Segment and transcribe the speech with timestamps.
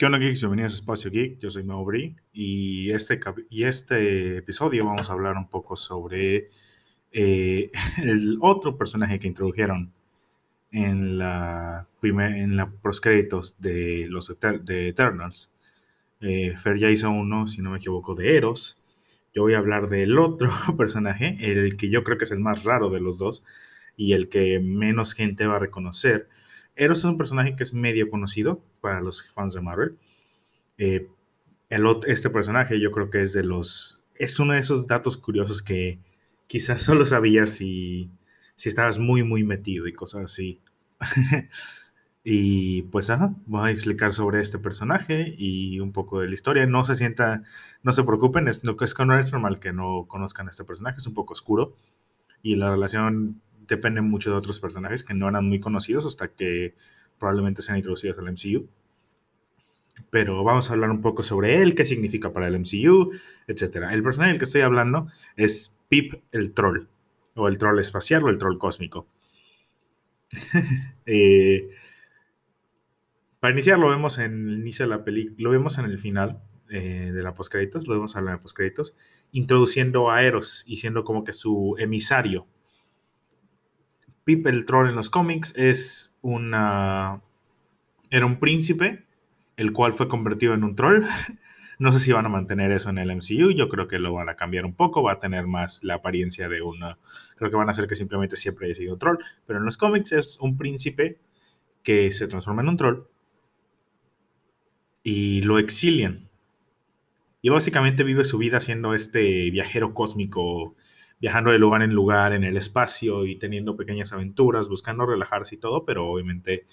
[0.00, 0.40] ¿Qué onda, geeks?
[0.40, 1.38] Bienvenidos a Espacio Geek.
[1.40, 3.20] Yo soy Maubri y este,
[3.50, 6.48] y este episodio vamos a hablar un poco sobre
[7.12, 7.70] eh,
[8.02, 9.92] el otro personaje que introdujeron
[10.70, 15.52] en la primer, en la proscréditos de los de Eternals.
[16.22, 18.78] Eh, Fer ya hizo uno, si no me equivoco, de Eros.
[19.34, 22.64] Yo voy a hablar del otro personaje, el que yo creo que es el más
[22.64, 23.44] raro de los dos
[23.98, 26.26] y el que menos gente va a reconocer
[26.76, 29.96] Eros es un personaje que es medio conocido para los fans de Marvel.
[30.78, 31.08] Eh,
[32.06, 34.02] este personaje yo creo que es de los...
[34.14, 35.98] Es uno de esos datos curiosos que
[36.46, 38.10] quizás solo sabías si,
[38.54, 40.60] si estabas muy, muy metido y cosas así.
[42.24, 46.66] y pues, ajá, voy a explicar sobre este personaje y un poco de la historia.
[46.66, 47.42] No se sienta,
[47.82, 48.98] no se preocupen, es, no, es
[49.32, 51.76] normal que no conozcan este personaje, es un poco oscuro.
[52.42, 56.74] Y la relación depende mucho de otros personajes que no eran muy conocidos hasta que
[57.18, 58.68] probablemente sean introducidos al MCU.
[60.10, 63.12] Pero vamos a hablar un poco sobre él, qué significa para el MCU,
[63.46, 63.86] etc.
[63.90, 66.88] El personaje del que estoy hablando es Pip el Troll,
[67.34, 69.06] o el Troll espacial o el Troll cósmico.
[71.12, 71.70] Eh,
[73.40, 76.40] para iniciar lo vemos en el inicio de la película, lo vemos en el final
[76.68, 78.94] eh, de la postcréditos, lo vemos en la postcréditos,
[79.32, 82.46] introduciendo a Eros y siendo como que su emisario
[84.24, 87.20] Pip el Troll en los cómics es una...
[88.10, 89.04] Era un príncipe,
[89.56, 91.04] el cual fue convertido en un troll.
[91.78, 94.28] No sé si van a mantener eso en el MCU, yo creo que lo van
[94.28, 96.98] a cambiar un poco, va a tener más la apariencia de una...
[97.36, 100.12] Creo que van a hacer que simplemente siempre haya sido troll, pero en los cómics
[100.12, 101.18] es un príncipe
[101.82, 103.04] que se transforma en un troll
[105.02, 106.28] y lo exilian.
[107.42, 110.76] Y básicamente vive su vida siendo este viajero cósmico
[111.20, 115.58] viajando de lugar en lugar en el espacio y teniendo pequeñas aventuras, buscando relajarse y
[115.58, 116.66] todo, pero obviamente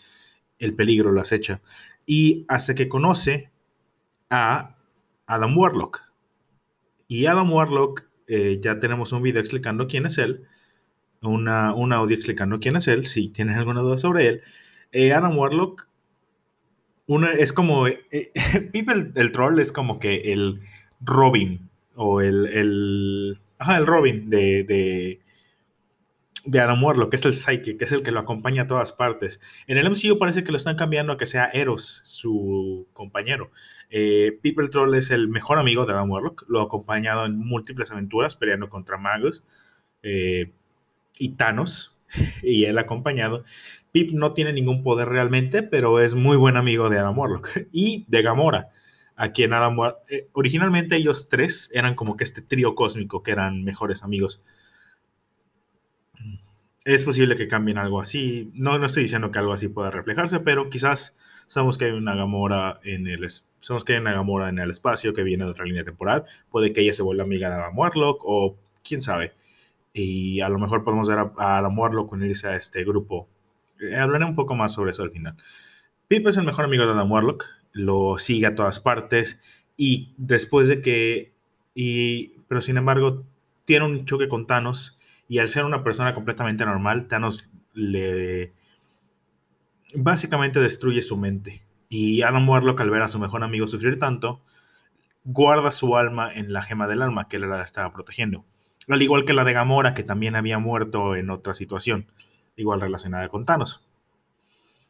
[0.57, 1.61] el peligro lo acecha.
[2.05, 3.51] Y hasta que conoce
[4.29, 4.77] a
[5.25, 6.01] Adam Warlock.
[7.09, 10.43] Y Adam Warlock, eh, ya tenemos un video explicando quién es él,
[11.21, 14.41] una, un audio explicando quién es él, si tienes alguna duda sobre él.
[14.93, 15.89] Eh, Adam Warlock
[17.37, 17.99] es como, eh,
[18.71, 20.61] People, el, troll es como que el
[21.01, 25.21] Robin o el Ajá, el Robin de, de,
[26.45, 28.91] de Adam Warlock, que es el Psyche, que es el que lo acompaña a todas
[28.93, 29.41] partes.
[29.67, 33.51] En el MCU parece que lo están cambiando a que sea Eros, su compañero.
[33.89, 37.91] Eh, People Troll es el mejor amigo de Adam Warlock, lo ha acompañado en múltiples
[37.91, 39.43] aventuras peleando contra magos
[40.03, 40.51] eh,
[41.17, 41.97] y Thanos,
[42.43, 43.43] y él acompañado.
[43.91, 48.05] Pip no tiene ningún poder realmente, pero es muy buen amigo de Adam Warlock y
[48.07, 48.69] de Gamora
[49.17, 49.75] a quien Adam
[50.09, 54.43] eh, originalmente ellos tres eran como que este trío cósmico que eran mejores amigos.
[56.85, 58.51] Es posible que cambien algo así.
[58.53, 61.17] No, no estoy diciendo que algo así pueda reflejarse, pero quizás
[61.47, 63.27] sabemos que hay una Gamora en el
[63.59, 66.25] sabemos que hay una Gamora en el espacio que viene de otra línea temporal.
[66.51, 68.55] Puede que ella se vuelva amiga de Adam Warlock o
[68.87, 69.33] quién sabe.
[69.93, 73.27] Y a lo mejor podemos ver a, Adam Warlock unirse a este grupo.
[73.81, 75.35] Eh, hablaré un poco más sobre eso al final.
[76.07, 77.45] Pip es el mejor amigo de Adam Warlock
[77.77, 79.41] lo sigue a todas partes
[79.77, 81.33] y después de que,
[81.75, 83.23] y, pero sin embargo,
[83.65, 88.53] tiene un choque con Thanos y al ser una persona completamente normal, Thanos le
[89.93, 91.63] básicamente destruye su mente.
[91.89, 94.41] Y Adam Warlock al ver a su mejor amigo sufrir tanto,
[95.23, 98.45] guarda su alma en la gema del alma que él la estaba protegiendo.
[98.89, 102.07] Al igual que la de Gamora, que también había muerto en otra situación,
[102.55, 103.85] igual relacionada con Thanos.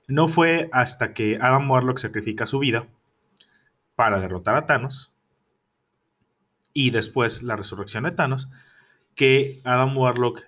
[0.07, 2.88] No fue hasta que Adam Warlock sacrifica su vida
[3.95, 5.12] para derrotar a Thanos
[6.73, 8.50] y después la resurrección de Thanos
[9.16, 10.44] que Adam Warlock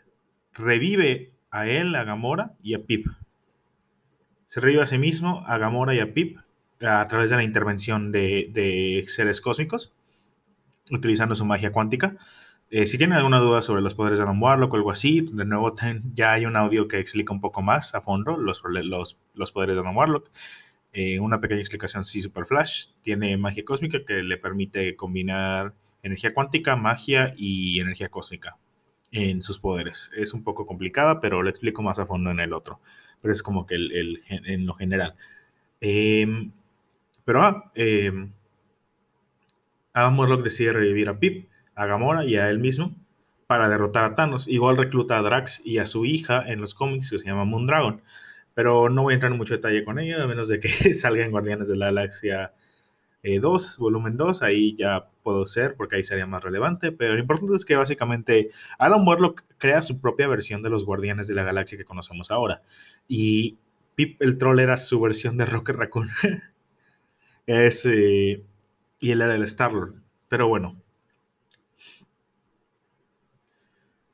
[0.53, 3.07] revive a él, a Gamora y a Pip.
[4.45, 6.37] Se revive a sí mismo, a Gamora y a Pip
[6.81, 9.91] a través de la intervención de, de seres cósmicos,
[10.91, 12.15] utilizando su magia cuántica.
[12.71, 15.45] Eh, si tienen alguna duda sobre los poderes de Adam Warlock o algo así, de
[15.45, 15.75] nuevo
[16.13, 19.75] ya hay un audio que explica un poco más a fondo los, los, los poderes
[19.75, 20.29] de Adam Warlock.
[20.91, 25.73] Eh, una pequeña explicación, sí, Super Flash tiene magia cósmica que le permite combinar
[26.03, 28.57] energía cuántica, magia y energía cósmica
[29.11, 30.11] en sus poderes.
[30.15, 32.79] Es un poco complicada, pero lo explico más a fondo en el otro.
[33.21, 35.15] Pero es como que el, en lo general.
[35.81, 36.51] Em,
[37.25, 38.31] pero ah, em,
[39.93, 41.49] Adam Warlock decide revivir a Pip
[41.79, 42.93] a Gamora y a él mismo
[43.47, 44.49] para derrotar a Thanos.
[44.49, 48.01] Igual recluta a Drax y a su hija en los cómics que se llama Moondragon.
[48.53, 51.23] Pero no voy a entrar en mucho detalle con ella, a menos de que salga
[51.23, 52.53] en Guardianes de la Galaxia
[53.23, 54.43] 2, eh, volumen 2.
[54.43, 56.91] Ahí ya puedo ser, porque ahí sería más relevante.
[56.91, 61.29] Pero lo importante es que básicamente Adam Warlock crea su propia versión de los Guardianes
[61.29, 62.61] de la Galaxia que conocemos ahora.
[63.07, 63.57] Y
[63.95, 66.09] Pip el Troll era su versión de Rocket Raccoon.
[67.47, 68.43] Es, eh,
[68.99, 69.95] y él era el Star-Lord.
[70.27, 70.75] Pero bueno.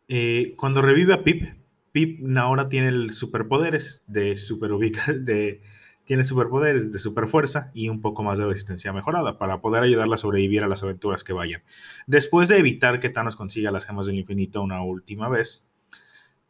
[0.08, 1.44] Eh, cuando revive a Pip,
[1.92, 4.72] Pip ahora tiene superpoderes de super
[5.20, 5.62] de
[6.06, 10.20] tiene superpoderes de superfuerza y un poco más de resistencia mejorada para poder ayudarla a
[10.20, 11.64] sobrevivir a las aventuras que vayan.
[12.06, 15.66] Después de evitar que Thanos consiga las gemas del infinito una última vez,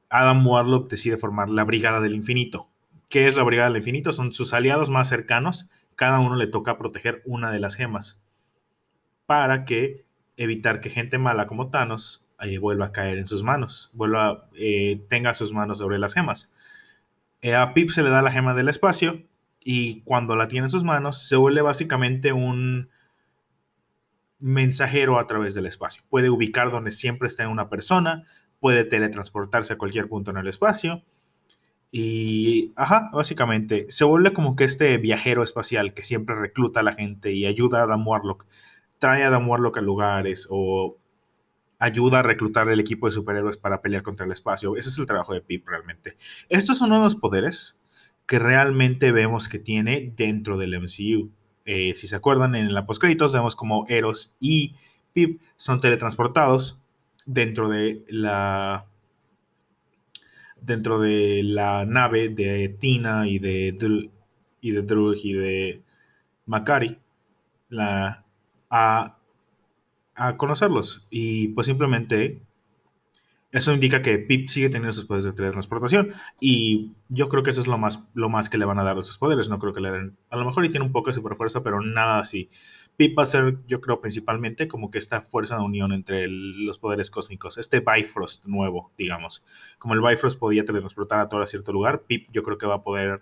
[0.10, 2.68] Adam Warlock decide formar la Brigada del Infinito.
[3.08, 4.12] ¿Qué es la Brigada del Infinito?
[4.12, 5.70] Son sus aliados más cercanos.
[5.96, 8.22] Cada uno le toca proteger una de las gemas
[9.26, 10.06] para que
[10.38, 15.06] evitar que gente mala como Thanos eh, vuelva a caer en sus manos, vuelva, eh,
[15.10, 16.52] tenga sus manos sobre las gemas.
[17.42, 19.24] Eh, a Pip se le da la gema del espacio
[19.60, 22.90] y cuando la tiene en sus manos se vuelve básicamente un
[24.40, 26.04] mensajero a través del espacio.
[26.10, 28.26] Puede ubicar donde siempre está una persona,
[28.60, 31.04] puede teletransportarse a cualquier punto en el espacio.
[31.92, 36.94] Y, ajá, básicamente, se vuelve como que este viajero espacial que siempre recluta a la
[36.94, 38.46] gente y ayuda a Adam Warlock,
[39.00, 40.98] trae a Adam Warlock a lugares o
[41.80, 44.76] ayuda a reclutar el equipo de superhéroes para pelear contra el espacio.
[44.76, 46.18] Ese es el trabajo de Pip realmente.
[46.50, 47.78] Estos son unos poderes
[48.26, 51.30] que realmente vemos que tiene dentro del MCU.
[51.66, 54.76] Eh, si se acuerdan, en la postcréditos vemos como Eros y
[55.14, 56.80] Pip son teletransportados
[57.26, 58.86] dentro de la
[60.62, 63.78] dentro de la nave de Tina y de
[64.62, 65.82] y de Drug y de
[66.46, 67.00] Macari
[67.70, 68.24] la,
[68.70, 69.18] a,
[70.16, 72.42] a conocerlos y pues simplemente
[73.56, 76.12] eso indica que Pip sigue teniendo sus poderes de teletransportación.
[76.42, 78.98] Y yo creo que eso es lo más, lo más que le van a dar
[78.98, 79.48] a sus poderes.
[79.48, 80.18] No creo que le den.
[80.30, 82.50] A lo mejor y tiene un poco de superfuerza, pero nada así.
[82.98, 86.80] Pip va a ser, yo creo, principalmente como que esta fuerza de unión entre los
[86.80, 87.58] poderes cósmicos.
[87.58, 89.42] Este Bifrost nuevo, digamos.
[89.80, 92.76] Como el Bifrost podía teletransportar a todo a cierto lugar, Pip yo creo que va
[92.76, 93.22] a poder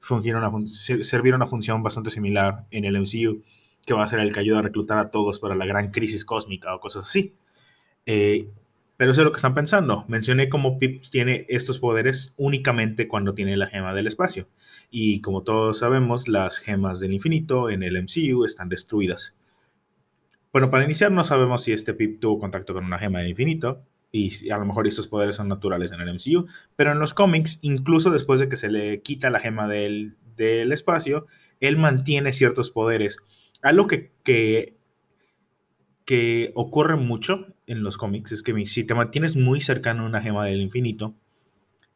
[0.00, 3.44] fungir una servir una función bastante similar en el MCU,
[3.88, 6.24] que va a ser el que ayuda a reclutar a todos para la gran crisis
[6.24, 7.34] cósmica o cosas así.
[8.06, 8.48] Eh,
[8.96, 10.04] pero eso es lo que están pensando.
[10.08, 14.48] Mencioné cómo Pip tiene estos poderes únicamente cuando tiene la gema del espacio.
[14.90, 19.34] Y como todos sabemos, las gemas del infinito en el MCU están destruidas.
[20.52, 23.82] Bueno, para iniciar no sabemos si este Pip tuvo contacto con una gema del infinito
[24.10, 26.46] y a lo mejor estos poderes son naturales en el MCU,
[26.76, 31.26] pero en los cómics, incluso después de que se le quita la gema del, espacio,
[31.60, 33.18] él mantiene ciertos poderes.
[33.62, 34.76] Algo que, que,
[36.54, 40.46] ocurre mucho en los cómics es que si te mantienes muy cercano a una gema
[40.46, 41.14] del infinito,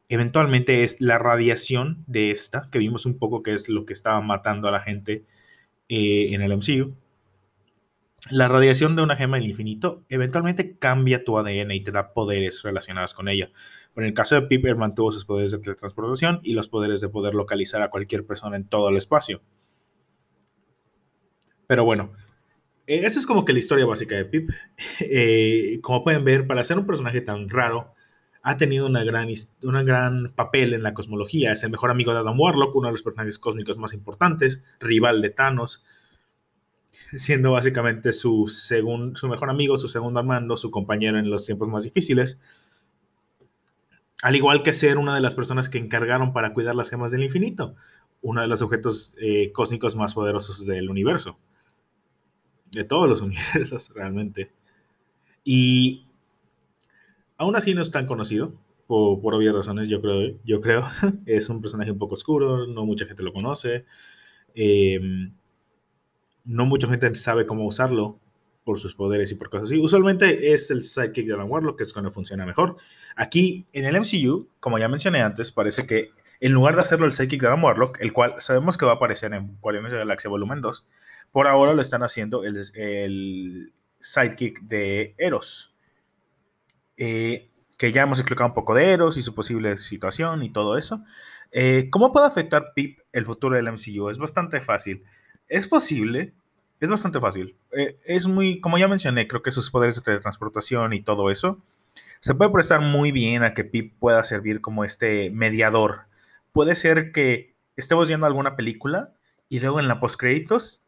[0.08, 4.20] eventualmente es la radiación de esta, que vimos un poco que es lo que estaba
[4.20, 5.24] matando a la gente
[5.88, 6.94] eh, en el MCU.
[8.30, 12.62] La radiación de una gema del infinito eventualmente cambia tu ADN y te da poderes
[12.62, 13.50] relacionados con ella.
[13.96, 17.34] en el caso de Piper mantuvo sus poderes de teletransportación y los poderes de poder
[17.34, 19.42] localizar a cualquier persona en todo el espacio.
[21.72, 22.10] Pero bueno,
[22.86, 24.50] eh, esa es como que la historia básica de Pip.
[25.00, 27.94] Eh, como pueden ver, para ser un personaje tan raro,
[28.42, 29.28] ha tenido una gran,
[29.62, 31.50] una gran papel en la cosmología.
[31.50, 35.22] Es el mejor amigo de Adam Warlock, uno de los personajes cósmicos más importantes, rival
[35.22, 35.86] de Thanos,
[37.14, 41.84] siendo básicamente su, su mejor amigo, su segundo hermano, su compañero en los tiempos más
[41.84, 42.38] difíciles.
[44.20, 47.22] Al igual que ser una de las personas que encargaron para cuidar las gemas del
[47.22, 47.76] infinito,
[48.20, 51.38] uno de los objetos eh, cósmicos más poderosos del universo
[52.72, 54.50] de todos los universos realmente.
[55.44, 56.06] Y
[57.36, 58.54] aún así no es tan conocido,
[58.86, 60.84] por, obvias razones, yo creo, yo creo.
[61.26, 63.84] Es un personaje un poco oscuro, no mucha gente lo conoce.
[64.54, 65.32] Em,
[66.44, 68.18] no mucha gente sabe cómo usarlo
[68.64, 69.80] por sus poderes y por cosas así.
[69.80, 72.76] Usualmente es el Sidekick de Alan Warlock, que es cuando funciona mejor.
[73.16, 76.10] Aquí, en el MCU, como ya mencioné antes, parece que
[76.40, 78.94] en lugar de hacerlo el Sidekick de Adam Warlock, el cual sabemos que va a
[78.96, 80.86] aparecer en Guardianes de la Galaxia Volumen 2,
[81.32, 85.74] por ahora lo están haciendo el, sidekick de Eros.
[86.96, 87.48] Eh,
[87.78, 91.02] que ya hemos explicado un poco de Eros y su posible situación y todo eso.
[91.50, 94.08] Eh, ¿Cómo puede afectar Pip el futuro del MCU?
[94.08, 95.02] Es bastante fácil.
[95.48, 96.32] Es posible,
[96.80, 97.56] es bastante fácil.
[97.72, 101.60] Eh, es muy, como ya mencioné, creo que sus poderes de teletransportación y todo eso
[102.20, 106.02] se puede prestar muy bien a que Pip pueda servir como este mediador.
[106.52, 109.12] Puede ser que estemos viendo alguna película
[109.48, 110.82] y luego en la postcréditos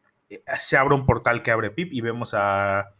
[0.57, 2.91] se abre un portal que abre Pip y vemos a,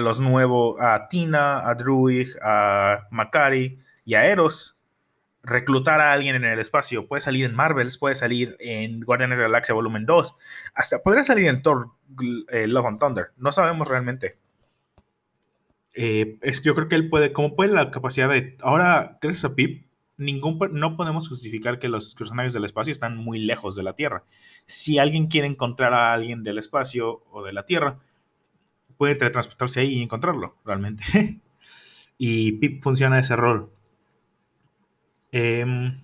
[0.00, 4.80] los nuevos, a Tina, a Druid, a Macari y a Eros
[5.44, 7.06] reclutar a alguien en el espacio.
[7.06, 10.34] Puede salir en Marvels, puede salir en Guardianes de la Galaxia Volumen 2,
[10.74, 11.90] hasta podría salir en Thor
[12.50, 13.32] eh, Love and Thunder.
[13.36, 14.38] No sabemos realmente.
[15.94, 18.56] Eh, es, yo creo que él puede, como puede la capacidad de.
[18.62, 23.38] Ahora, gracias a Pip, ningún, no podemos justificar que los personajes del espacio están muy
[23.38, 24.24] lejos de la Tierra.
[24.66, 27.98] Si alguien quiere encontrar a alguien del espacio o de la Tierra,
[28.96, 31.04] puede teletransportarse ahí y encontrarlo, realmente.
[32.18, 33.70] y Pip funciona ese rol.
[35.32, 36.00] Em,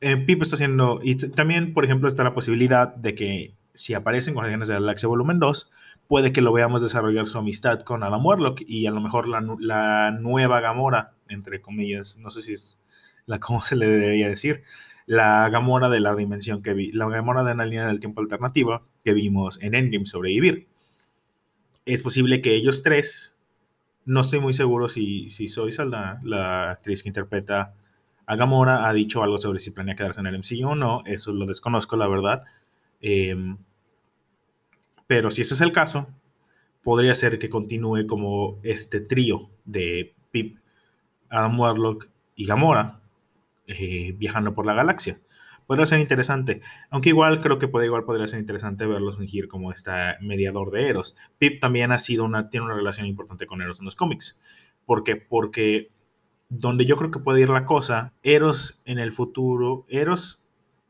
[0.00, 4.34] eh, Pip está haciendo, y también, por ejemplo, está la posibilidad de que si aparecen
[4.34, 5.70] Guardianes de la Galaxia Volumen 2,
[6.12, 9.42] puede que lo veamos desarrollar su amistad con Adam Warlock y a lo mejor la,
[9.60, 12.78] la nueva Gamora entre comillas, no sé si es
[13.24, 14.62] la cómo se le debería decir,
[15.06, 18.82] la Gamora de la dimensión que vi, la Gamora de una línea del tiempo alternativa
[19.02, 20.68] que vimos en Endgame sobrevivir.
[21.86, 23.38] Es posible que ellos tres,
[24.04, 27.72] no estoy muy seguro si, si Zoe la actriz que interpreta
[28.26, 31.32] a Gamora, ha dicho algo sobre si planea quedarse en el MCU o no, eso
[31.32, 32.42] lo desconozco, la verdad.
[33.00, 33.56] Em,
[35.12, 36.08] pero si ese es el caso,
[36.82, 40.56] podría ser que continúe como este trío de Pip,
[41.28, 43.02] Adam Warlock y Gamora
[43.66, 45.20] eh, viajando por la galaxia.
[45.66, 49.90] Podría ser interesante, aunque igual creo que igual podría ser interesante verlos fingir como este
[50.22, 51.14] mediador de Eros.
[51.36, 54.40] Pip también ha sido una, tiene una relación importante con Eros en los cómics.
[54.86, 55.16] ¿Por qué?
[55.16, 55.90] Porque
[56.48, 60.41] donde yo creo que puede ir la cosa, Eros en el futuro, Eros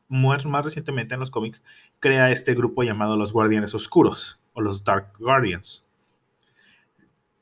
[0.07, 1.61] más, recientemente en los cómics,
[1.99, 5.83] crea este grupo llamado los Guardianes Oscuros o los Dark Guardians.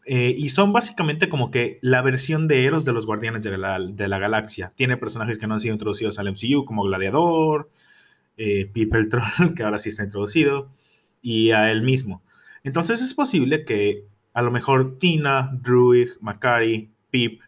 [0.06, 3.80] Eh, y son básicamente como que la versión de Eros de los Guardianes de la,
[3.80, 4.74] de la Galaxia.
[4.76, 7.70] Tiene personajes que no han sido introducidos al MCU, como Gladiador,
[8.38, 10.70] eh, People Troll, que ahora sí está introducido,
[11.22, 12.24] y a él mismo.
[12.64, 17.42] Entonces es posible que a lo mejor Tina, Druid, Macari, Pip,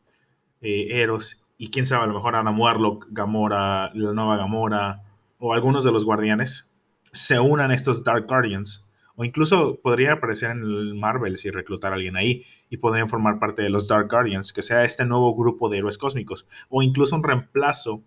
[0.62, 5.04] eh, Eros, y quién sabe, a lo mejor Adam Warlock, Gamora, la nueva Gamora,
[5.38, 6.72] o algunos de los Guardianes,
[7.12, 8.86] se unan a estos Dark Guardians.
[9.16, 13.38] O incluso podría aparecer en el Marvel si reclutar a alguien ahí y podrían formar
[13.38, 17.16] parte de los Dark Guardians, que sea este nuevo grupo de héroes cósmicos, o incluso
[17.16, 18.02] un reemplazo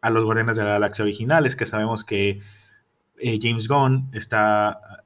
[0.00, 2.40] a los Guardianes de la Galaxia originales, que sabemos que
[3.18, 5.04] eh, James Gunn está,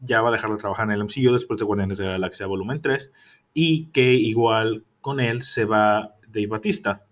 [0.00, 2.46] ya va a dejar de trabajar en el MCU después de Guardianes de la Galaxia
[2.46, 3.12] Volumen 3,
[3.54, 7.04] y que igual con él se va Dave Batista,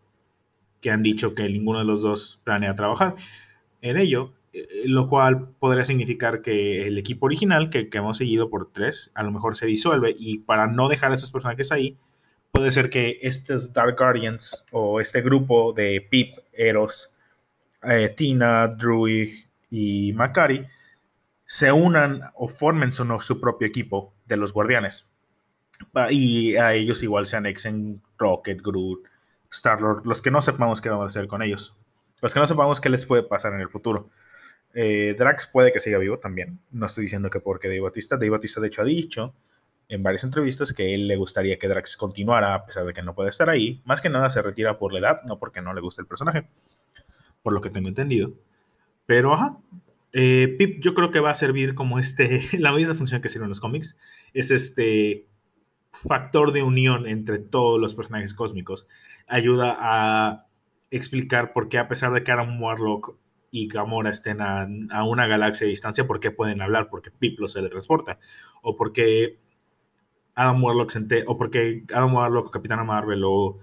[0.80, 3.14] que han dicho que ninguno de los dos planea trabajar
[3.82, 4.32] en ello.
[4.56, 9.22] Eh, lo cual podría significar que el equipo original que, hemos seguido por tres a
[9.22, 11.98] lo mejor se disuelve y para no dejar a esos personajes ahí,
[12.52, 17.10] puede ser que estos Dark Guardians o este grupo de Pip, Eros,
[17.82, 19.28] eh, Tina, Druid
[19.70, 20.66] y Macari
[21.44, 25.06] se unan o formen su, su propio equipo de los guardianes.
[26.10, 29.00] Y a ellos igual se anexen Rocket, Groot,
[29.50, 31.76] Star-Lord, los que no sepamos qué vamos a hacer con ellos.
[32.22, 34.10] Los que no sepamos qué les puede pasar en el futuro.
[34.74, 36.60] Eh, Drax puede que siga vivo también.
[36.70, 38.16] No estoy diciendo que porque Dave Batista.
[38.16, 39.34] Dave Batista, de hecho, ha dicho
[39.88, 43.14] en varias entrevistas que él le gustaría que Drax continuara, a pesar de que no
[43.14, 43.80] puede estar ahí.
[43.84, 46.48] Más que nada se retira por la edad, no porque no le guste el personaje,
[47.42, 48.32] por lo que tengo entendido.
[49.06, 49.58] Pero, ajá.
[50.12, 53.44] Eh, Pip, yo creo que va a servir como este, la misma función que sirve
[53.44, 53.96] en los cómics.
[54.34, 55.26] Es este
[56.06, 58.86] factor de unión entre todos los personajes cósmicos.
[59.26, 60.46] Ayuda a
[60.90, 63.16] explicar por qué, a pesar de que Adam Warlock
[63.50, 64.68] y Gamora estén a,
[65.04, 66.88] una galaxia de distancia, ¿por qué pueden hablar?
[66.90, 68.18] Porque Pip se le transporta.
[68.62, 69.38] O porque
[70.34, 73.58] Adam Warlock se entera, o porque Adam Warlock, Capitana Marvel o,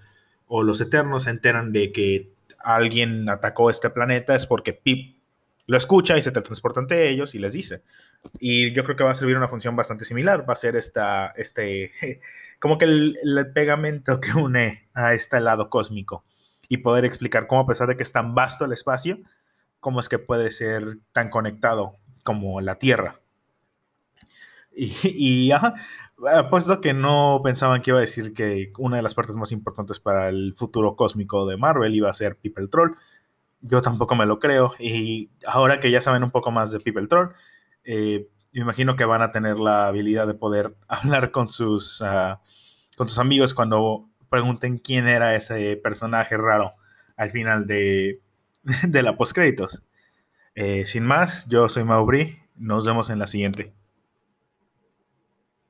[0.63, 5.17] los Eternos se enteran de que alguien atacó este planeta, es porque Pip
[5.65, 7.83] lo escucha y se transporta ante ellos y les dice.
[8.39, 10.47] Y yo creo que va a servir una función bastante similar.
[10.47, 11.91] Va a ser esta, este,
[12.59, 16.25] como que el, el, pegamento que une a este lado cósmico
[16.67, 19.19] y poder explicar cómo, a pesar de que es tan vasto el espacio,
[19.79, 23.19] cómo es que puede ser tan conectado como la Tierra.
[24.75, 25.75] Y, y ajá,
[26.49, 29.99] puesto que no pensaban que iba a decir que una de las partes más importantes
[29.99, 32.95] para el futuro cósmico de Marvel iba a ser People Troll.
[33.63, 34.73] Yo tampoco me lo creo.
[34.77, 37.29] Y ahora que ya saben un poco más de People Troll,
[37.83, 42.41] eh, me imagino que van a tener la habilidad de poder hablar con sus, ah,
[42.95, 46.73] con sus amigos cuando pregunten quién era ese personaje raro
[47.17, 48.21] al final de,
[48.87, 49.83] de la postcréditos.
[50.55, 52.37] Eh, sin más, yo soy Maubri.
[52.55, 53.73] Nos vemos en la siguiente.